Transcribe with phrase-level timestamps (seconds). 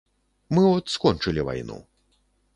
[0.57, 1.79] Мы от скончылі вайну.